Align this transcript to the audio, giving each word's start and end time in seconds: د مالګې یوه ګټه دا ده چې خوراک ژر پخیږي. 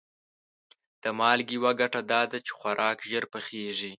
د 1.03 1.03
مالګې 1.19 1.55
یوه 1.57 1.71
ګټه 1.81 2.01
دا 2.11 2.21
ده 2.31 2.37
چې 2.45 2.51
خوراک 2.59 2.97
ژر 3.09 3.23
پخیږي. 3.33 3.89